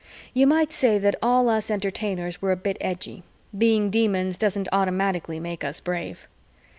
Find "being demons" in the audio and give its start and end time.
3.55-4.35